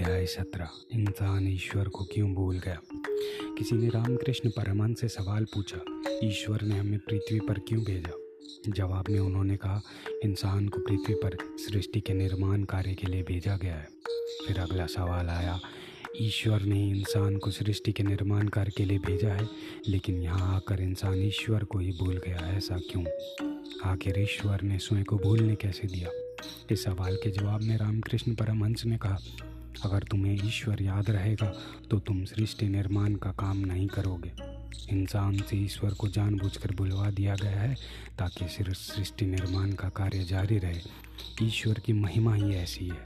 अध्याय 0.00 0.26
सत्रह, 0.26 0.68
इंसान 0.92 1.48
ईश्वर 1.48 1.88
को 1.88 2.04
क्यों 2.04 2.34
भूल 2.34 2.58
गया? 2.58 2.80
किसी 3.58 3.76
ने 3.76 3.88
रामकृष्ण 3.88 4.50
परमहंस 4.50 5.00
से 5.00 5.08
सवाल 5.08 5.44
पूछा, 5.44 5.80
ईश्वर 6.24 6.62
ने 6.62 6.78
हमें 6.78 6.98
पृथ्वी 6.98 7.40
पर 7.40 7.58
क्यों 7.58 7.84
भेजा? 7.84 8.12
जवाब 8.68 9.04
में 9.10 9.20
उन्होंने 9.20 9.56
कहा, 9.56 9.82
इंसान 10.24 10.68
को 10.68 10.78
पृथ्वी 10.78 11.14
पर 11.14 11.36
सृष्टि 11.56 12.00
के 12.00 12.14
निर्माण 12.14 12.64
कार्य 12.64 12.94
के 12.94 13.06
लिए 13.06 13.22
भेजा 13.22 13.56
गया 13.56 13.74
है। 13.74 13.88
फिर 14.46 14.58
अगला 14.58 14.86
सवाल 14.86 15.28
आया, 15.28 15.60
ईश्वर 16.20 16.62
ने 16.62 16.90
इंसान 16.90 17.36
को 17.36 17.50
सृष्टि 17.50 17.92
के 17.92 18.02
निर्माण 18.02 18.48
कार्य 18.48 18.72
के 18.76 18.84
लिए 18.84 18.98
भेजा 18.98 19.28
है, 19.28 19.48
लेकिन 19.88 20.22
यहाँ 20.22 20.56
आकर 20.56 20.80
इंसान 20.80 21.14
ईश्वर 21.14 21.64
को 21.64 21.78
ही 21.78 21.92
भूल 21.92 22.20
गया, 22.26 22.56
ऐसा 22.56 22.76
क्यों? 22.76 23.04
आखिर 23.84 24.18
ईश्वर 24.18 24.62
ने 24.62 24.78
स्वयं 24.78 25.04
को 25.04 25.16
भूलने 25.16 25.54
कैसे 25.54 25.88
दिया? 25.88 26.08
इस 26.70 26.84
सवाल 26.84 27.16
के 27.16 27.30
जवाब 27.30 27.62
में 27.62 27.76
रामकृष्ण 27.76 28.34
परमहंस 28.34 28.84
ने 28.86 28.98
कहा 28.98 29.18
अगर 29.84 30.02
तुम्हें 30.02 30.46
ईश्वर 30.46 30.82
याद 30.82 31.10
रहेगा 31.10 31.54
तो 31.90 31.98
तुम 31.98 32.24
सृष्टि 32.24 32.68
निर्माण 32.68 33.14
का 33.14 33.30
काम 33.30 33.58
नहीं 33.58 33.86
करोगे। 33.86 34.32
इंसान 34.90 35.36
से 35.36 35.56
ईश्वर 35.56 35.90
को 35.90 36.08
जानबूझकर 36.08 36.74
बुलवा 36.74 37.10
दिया 37.10 37.34
गया 37.34 37.60
है, 37.60 37.74
ताकि 38.18 38.48
सिर्फ़ 38.48 38.78
सृष्टि 38.78 39.26
निर्माण 39.26 39.72
का 39.72 39.88
कार्य 39.88 40.24
जारी 40.24 40.58
रहे। 40.58 40.80
ईश्वर 41.42 41.74
की 41.74 41.92
महिमा 41.92 42.34
ही 42.34 42.54
ऐसी 42.54 42.88
है। 42.88 43.04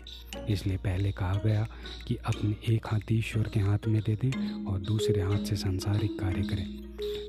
इसलिए 0.48 0.76
पहले 0.76 1.12
कहा 1.12 1.40
गया 1.44 1.68
कि 2.08 2.16
अपने 2.16 2.74
एक 2.74 2.86
हाथ 2.86 3.12
ईश्वर 3.12 3.48
के 3.48 3.60
हाथ 3.60 3.78
में 3.88 4.02
दे 4.02 4.14
दें 4.14 4.64
और 4.64 4.78
दूसरे 4.78 5.22
हाथ 5.22 5.44
से 5.44 5.56
सांसारिक 5.56 6.20
कार्य 6.20 6.42
करें। 6.42 6.84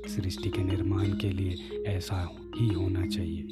सृष्टि 0.08 0.48
के 0.48 0.62
निर्माण 0.62 1.08
के 1.08 1.30
लिए 1.30 1.84
ऐसा 1.86 2.36
ही 2.60 2.68
होना 2.68 3.06
चाहिए। 3.06 3.42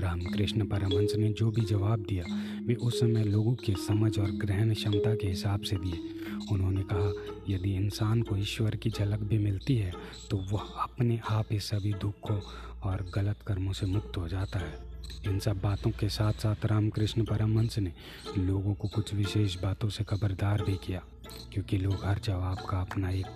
रामकृष्ण 0.00 0.66
परमहंस 0.66 1.12
ने 1.18 1.28
जो 1.30 1.50
भी 1.50 1.64
जवाब 1.64 2.04
दिया, 2.08 2.24
वे 2.66 2.74
उस 2.74 3.00
समय 3.00 3.24
लोगों 3.24 3.54
के 3.56 3.72
समझ 3.78 4.18
और 4.18 4.30
ग्रहण 4.36 4.72
क्षमता 4.74 5.14
के 5.14 5.28
हिसाब 5.28 5.60
से 5.60 5.76
दिए। 5.76 5.98
उन्होंने 6.52 6.82
कहा, 6.82 7.12
यदि 7.48 7.74
इंसान 7.74 8.22
को 8.22 8.36
ईश्वर 8.36 8.76
की 8.76 8.90
झलक 8.90 9.20
भी 9.20 9.38
मिलती 9.38 9.76
है 9.76 9.92
तो 10.30 10.36
वह 10.52 10.62
अपने 10.82 11.20
आप 11.30 11.52
ही 11.52 11.60
सभी 11.60 11.92
दुखों 11.92 12.40
और 12.82 13.04
गलत 13.14 13.42
कर्मों 13.46 13.72
से 13.72 13.86
मुक्त 13.86 14.16
हो 14.16 14.28
जाता 14.28 14.58
है। 14.58 14.86
इन 15.26 15.38
सब 15.38 15.60
बातों 15.60 15.90
के 15.90 16.08
साथ 16.08 16.32
साथ 16.32 16.66
रामकृष्ण 16.66 17.24
परमहंस 17.24 17.78
ने 17.78 17.92
लोगों 18.38 18.74
को 18.74 18.88
कुछ 18.88 19.14
विशेष 19.14 19.56
बातों 19.62 19.88
से 19.88 20.04
खबरदार 20.04 20.62
भी 20.62 20.76
किया, 20.86 21.02
क्योंकि 21.52 21.78
लोग 21.78 22.04
हर 22.04 22.18
जवाब 22.18 22.66
का 22.70 22.80
अपना 22.80 23.10
एक 23.10 23.26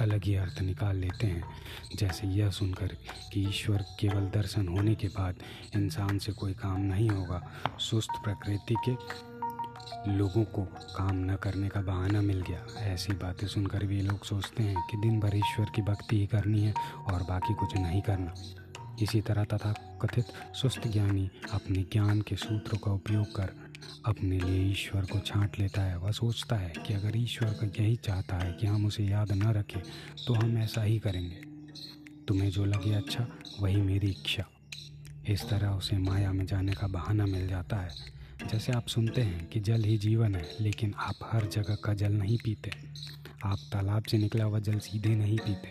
अलग 0.00 0.24
ही 0.24 0.34
अर्थ 0.34 0.60
निकाल 0.60 0.96
लेते 0.96 1.26
हैं। 1.26 1.44
जैसे 1.96 2.26
यह 2.26 2.50
सुनकर 2.50 2.86
कि 3.32 3.48
ईश्वर 3.48 3.84
केवल 4.00 4.26
दर्शन 4.26 4.68
होने 4.68 4.94
के 4.94 5.08
बाद 5.08 5.36
इंसान 5.76 6.18
से 6.18 6.32
कोई 6.32 6.52
काम 6.52 6.80
नहीं 6.80 7.08
होगा, 7.10 7.52
सुस्त 7.78 8.10
प्रकृति 8.24 8.74
के 8.88 9.26
लोगों 10.12 10.44
को 10.44 10.62
काम 10.64 11.16
न 11.16 11.36
करने 11.36 11.68
का 11.68 11.80
बहाना 11.80 12.20
मिल 12.20 12.40
गया। 12.40 12.66
ऐसी 12.78 13.12
बातें 13.12 13.46
सुनकर 13.46 13.86
भी 13.86 14.00
लोग 14.00 14.24
सोचते 14.24 14.62
हैं 14.62 14.76
कि 14.90 14.96
दिन 14.96 15.20
भर 15.20 15.36
ईश्वर 15.36 15.66
की 15.76 15.82
भक्ति 15.82 16.16
ही 16.16 16.26
करनी 16.26 16.60
है 16.60 16.74
और 17.06 17.22
बाकी 17.22 17.54
कुछ 17.54 17.76
नहीं 17.76 18.02
करना। 18.02 18.34
इसी 19.02 19.20
तरह 19.20 19.44
तथा 19.44 19.72
कथित 20.02 20.24
सुस्त 20.54 20.88
ज्ञानी 20.88 21.30
अपने 21.52 21.82
ज्ञान 21.82 22.20
के 22.20 22.36
सूत्रों 22.36 22.78
का 22.78 22.90
उपयोग 22.90 23.36
कर 23.36 23.65
अपने 24.06 24.38
लिए 24.38 24.70
ईश्वर 24.70 25.04
को 25.04 25.18
छांट 25.18 25.58
लेता 25.58 25.82
है 25.82 25.98
वह 25.98 26.10
सोचता 26.10 26.56
है 26.56 26.72
कि 26.86 26.94
अगर 26.94 27.16
ईश्वर 27.16 27.48
का 27.48 27.66
यही 27.82 27.96
चाहता 27.96 28.36
है 28.36 28.52
कि 28.52 28.66
हम 28.66 28.86
उसे 28.86 29.04
याद 29.04 29.32
न 29.32 29.42
रखें 29.42 29.80
तो 30.26 30.34
हम 30.34 30.58
ऐसा 30.58 30.82
ही 30.82 30.98
करेंगे। 30.98 31.36
तुम्हें 32.28 32.50
जो 32.50 32.64
लगे 32.64 32.92
अच्छा 32.92 33.28
वही 33.60 33.76
मेरी 33.76 34.08
इच्छा। 34.08 34.44
इस 35.28 35.48
तरह 35.48 35.68
उसे 35.68 35.98
माया 35.98 36.32
में 36.32 36.46
जाने 36.46 36.72
का 36.72 36.86
बहाना 36.86 37.26
मिल 37.26 37.48
जाता 37.48 37.76
है। 37.76 37.90
जैसे 38.52 38.72
आप 38.72 38.86
सुनते 38.86 39.20
हैं 39.20 39.46
कि 39.46 39.60
जल 39.60 39.82
ही 39.82 39.98
जीवन 39.98 40.34
है, 40.34 40.56
लेकिन 40.60 40.94
आप 40.98 41.14
हर 41.32 41.46
जगह 41.46 41.74
का 41.74 41.94
जल 41.94 42.12
नहीं 42.12 42.38
पीते। 42.44 42.70
आप 43.44 43.58
तालाब 43.72 44.02
से 44.02 44.18
निकला 44.18 44.44
हुआ 44.44 44.58
जल 44.58 44.78
सीधे 44.78 45.14
नहीं 45.14 45.38
पीते। 45.38 45.68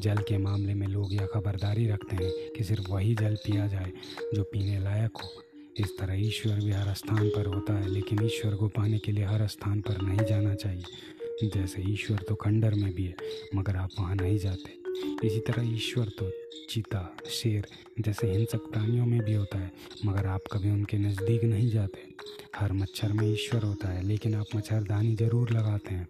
जल 0.00 0.16
के 0.16 0.38
मामले 0.38 0.74
में 0.74 0.86
लोग 0.86 1.12
यह 1.12 1.28
खबरदारी 1.34 1.88
रखते 1.88 2.16
हैं 2.16 2.32
कि 2.56 2.64
सिर्फ़ 2.64 2.90
वही 2.90 3.14
जल 3.14 3.34
पिया 3.34 3.66
जाए, 3.66 3.92
जो 4.34 4.42
पीने 4.42 4.78
लायक 4.78 5.16
हो। 5.16 5.42
इस 5.80 5.98
तरह 5.98 6.14
ईश्वर 6.26 6.54
भी 6.54 6.70
हर 6.70 6.92
स्थान 6.94 7.28
पर 7.28 7.46
होता 7.46 7.72
है, 7.74 7.88
लेकिन 7.88 8.24
ईश्वर 8.24 8.54
को 8.54 8.68
पाने 8.68 8.98
के 8.98 9.12
लिए 9.12 9.24
हर 9.24 9.46
स्थान 9.46 9.80
पर 9.80 10.00
नहीं 10.02 10.26
जाना 10.28 10.54
चाहिए। 10.54 11.48
जैसे 11.54 11.82
ईश्वर 11.92 12.18
तो 12.28 12.34
खंडर 12.34 12.74
में 12.74 12.92
भी 12.94 13.04
है, 13.04 13.14
मगर 13.54 13.76
आप 13.76 13.90
वहाँ 13.98 14.14
नहीं 14.14 14.38
जाते। 14.38 15.26
इसी 15.26 15.40
तरह 15.40 15.74
ईश्वर 15.74 16.08
तो 16.18 16.30
चीता, 16.70 17.16
शेर 17.30 17.66
जैसे 18.00 18.26
हिंसक 18.26 18.70
प्राणियों 18.72 19.06
में 19.06 19.20
भी 19.20 19.34
होता 19.34 19.58
है, 19.58 19.70
मगर 20.04 20.26
आप 20.26 20.42
कभी 20.52 20.70
उनके 20.70 20.98
नज़दीक 20.98 21.44
नहीं 21.44 21.70
जाते। 21.70 22.08
हर 22.56 22.72
मच्छर 22.72 23.12
में 23.12 23.26
ईश्वर 23.32 23.62
होता 23.62 23.88
है, 23.88 24.02
लेकिन 24.02 24.34
आप 24.34 24.56
मच्छरदानी 24.56 25.14
ज़रूर 25.16 25.50
लगाते 25.50 25.94
हैं। 25.94 26.08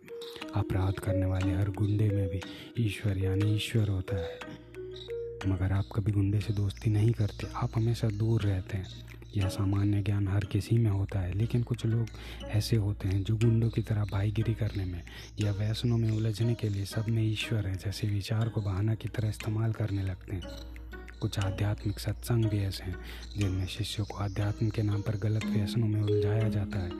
अपराध 0.54 0.98
करने 0.98 1.26
वाले 1.26 1.52
हर 1.52 1.70
गुंडे 1.70 2.08
में 2.10 2.28
भी 2.28 2.40
ईश्वर 2.78 3.18
यानी 3.18 3.54
ईश्वर 3.56 3.88
होता 3.88 4.16
है। 4.16 4.38
मगर 5.46 5.72
आप 5.72 5.88
कभी 5.94 6.12
गुंडे 6.12 6.40
से 6.40 6.52
दोस्ती 6.52 6.90
नहीं 6.90 7.12
करते, 7.12 7.46
आप 7.54 7.70
हमेशा 7.76 8.08
दूर 8.08 8.42
रहते 8.42 8.76
हैं। 8.76 9.04
यह 9.36 9.48
सामान्य 9.48 10.02
ज्ञान 10.02 10.28
हर 10.28 10.44
किसी 10.44 10.78
में 10.78 10.90
होता 10.90 11.20
है। 11.20 11.32
लेकिन 11.34 11.62
कुछ 11.62 11.86
लोग 11.86 12.06
ऐसे 12.44 12.76
होते 12.76 13.08
हैं 13.08 13.22
जो 13.22 13.36
गुंडों 13.36 13.70
की 13.70 13.82
तरह 13.82 14.04
भाईगिरी 14.04 14.54
करने 14.54 14.84
में 14.84 15.02
या 15.40 15.52
वैसनों 15.52 15.98
में 15.98 16.10
उलझने 16.10 16.54
के 16.54 16.68
लिए 16.68 16.84
सब 16.84 17.04
में 17.08 17.22
ईश्वर 17.22 17.66
है, 17.66 17.74
जैसे 17.74 18.06
विचार 18.06 18.48
को 18.48 18.60
बहाना 18.60 18.94
की 18.94 19.08
तरह 19.08 19.28
इस्तेमाल 19.28 19.72
करने 19.72 20.02
लगते 20.02 20.36
हैं। 20.36 20.42
कुछ 21.20 21.38
आध्यात्मिक 21.38 21.98
सत्संग 21.98 22.44
भी 22.44 22.58
ऐसे 22.58 22.84
हैं, 22.84 22.96
जिनमें 23.38 23.66
शिष्यों 23.66 24.06
को 24.06 24.14
आध्यात्म 24.14 24.68
के 24.68 24.82
नाम 24.82 25.00
पर 25.00 25.16
गलत 25.16 25.44
व्यसनों 25.44 25.88
में 25.88 26.02
उलझाया 26.02 26.48
जाता 26.48 26.78
है। 26.78 26.90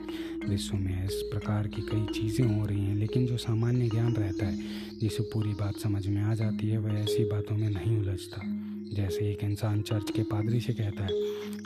विश्व 0.49 0.77
में 0.77 1.05
इस 1.05 1.13
प्रकार 1.13 1.67
की 1.67 1.81
कई 1.81 2.21
चीज़ें 2.21 2.59
हो 2.59 2.65
रही 2.65 2.85
हैं, 2.85 2.95
लेकिन 2.95 3.25
जो 3.25 3.37
सामान्य 3.37 3.89
ज्ञान 3.89 4.13
रहता 4.13 4.45
है, 4.45 4.57
जिसे 4.99 5.23
पूरी 5.23 5.53
बात 5.53 5.75
समझ 5.77 6.07
में 6.07 6.21
आ 6.21 6.35
जाती 6.35 6.69
है, 6.69 6.77
वह 6.77 6.93
ऐसी 6.93 7.23
बातों 7.23 7.57
में 7.57 7.69
नहीं 7.69 7.97
उलझता। 7.97 8.66
जैसे 8.93 9.31
एक 9.31 9.43
इंसान 9.43 9.81
चर्च 9.81 10.11
के 10.11 10.23
पादरी 10.23 10.61
से 10.61 10.73
कहता 10.73 11.03
है, 11.03 11.09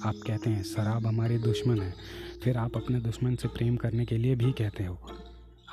आप 0.06 0.16
कहते 0.28 0.50
हैं, 0.50 0.64
शराब 0.64 1.08
हमारे 1.08 1.38
दुश्मन 1.38 1.82
है। 1.82 1.94
फिर 2.44 2.58
आप 2.58 2.78
अपने 2.78 3.00
दुश्मन 3.00 3.36
से 3.36 3.48
प्रेम 3.48 3.76
करने 3.76 4.06
के 4.06 4.18
लिए 4.18 4.36
भी 4.36 4.52
कहते 4.52 4.84
हो। 4.84 5.00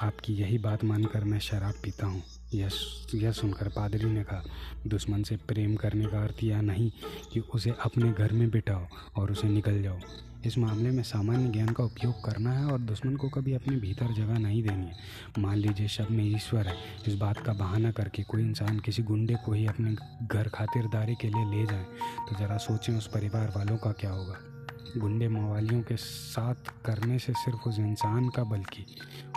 आपकी 0.03 0.33
यही 0.33 0.59
बात 0.59 0.85
मानकर 0.85 1.25
मैं 1.25 1.39
शराब 1.39 1.75
पीता 1.83 2.07
हूँ। 2.07 2.23
यह 2.55 2.71
यह 3.15 3.33
सुनकर 3.33 3.69
पादरी 3.69 4.11
ने 4.11 4.25
कहा, 4.25 4.45
दुश्मन 4.87 5.23
से 5.23 5.37
प्रेम 5.37 5.77
करने 5.77 6.07
का 6.07 6.23
अर्थ 6.23 6.45
यह 6.45 6.61
नहीं 6.61 6.91
कि 7.33 7.41
उसे 7.41 7.75
अपने 7.85 8.13
घर 8.13 8.33
में 8.33 8.51
बिठाओ 8.51 8.87
और 9.17 9.33
उसे 9.33 9.49
निकल 9.49 9.83
जाओ। 9.83 9.99
इस 10.49 10.57
मामले 10.59 10.91
में 10.91 11.03
सामान्य 11.03 11.51
ज्ञान 11.53 11.69
का 11.69 11.85
उपयोग 11.85 12.25
करना 12.25 12.53
है 12.53 12.65
और 12.67 12.79
दुश्मन 12.81 13.17
को 13.17 13.29
कभी 13.29 13.53
अपने 13.55 13.77
भीतर 13.77 14.13
जगह 14.15 14.39
नहीं 14.39 14.63
देनी 14.63 14.87
है। 14.87 15.43
मान 15.43 15.57
लीजिए 15.57 15.89
शब 15.89 16.11
में 16.11 16.25
ईश्वर 16.27 16.67
है, 16.67 16.75
इस 17.09 17.15
बात 17.17 17.39
का 17.39 17.53
बहाना 17.55 17.91
करके 17.93 18.23
कोई 18.23 18.43
इंसान 18.43 18.79
किसी 18.81 19.03
गुंडे 19.05 19.35
को 19.45 19.53
ही 19.53 19.67
अपने 19.67 19.95
घर 20.27 20.49
खातिरदारी 20.49 21.15
के 21.15 21.29
लिए 21.29 21.51
ले 21.51 21.67
जाए 21.67 21.85
तो 22.29 22.39
ज़रा 22.39 22.57
सोचें 22.59 22.93
उस 22.95 23.07
परिवार 23.07 23.53
वालों 23.57 23.77
का 23.77 23.93
क्या 23.93 24.11
होगा। 24.11 24.39
गुंडे 24.97 25.29
मवालियों 25.29 25.83
के 25.83 25.97
साथ 25.97 26.55
करने 26.85 27.19
से 27.19 27.33
सिर्फ़ 27.33 27.69
उस 27.69 27.79
इंसान 27.79 28.29
का, 28.29 28.45
बल्कि 28.45 28.87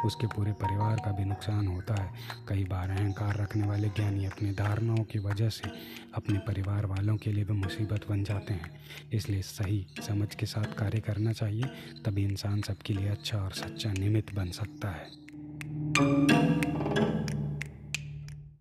उसके 0.06 0.28
पूरे 0.28 0.52
परिवार 0.52 0.96
का 0.96 1.12
भी 1.12 1.26
नुकसान 1.26 1.68
होता 1.68 1.96
है। 1.96 2.14
कई 2.48 2.64
बार 2.64 2.90
अहंकार 2.90 3.38
रखने 3.38 3.68
वाले 3.68 3.88
ज्ञानी 3.88 4.26
अपनी 4.26 4.52
धारणाओं 4.52 5.04
की 5.04 5.20
वजह 5.20 5.50
से 5.50 5.72
अपने 6.16 6.40
परिवार 6.40 6.86
वालों 6.86 7.18
के 7.18 7.32
लिए 7.32 7.44
भी 7.44 7.54
मुसीबत 7.54 8.06
बन 8.10 8.24
जाते 8.24 8.54
हैं। 8.54 8.72
इसलिए 9.14 9.42
सही 9.42 9.88
समझ 10.08 10.36
के 10.36 10.46
साथ 10.46 10.74
कार्य 10.74 11.00
करना 11.00 11.34
चाहिए, 11.34 11.64
तभी 12.06 12.24
इंसान 12.24 12.62
सबके 12.62 12.94
लिए 12.94 13.08
अच्छा 13.08 13.38
और 13.38 13.52
सच्चा 13.52 13.94
निमित्त 13.94 14.36
बन 14.36 14.52
सकता 14.52 14.90
है। 14.90 15.08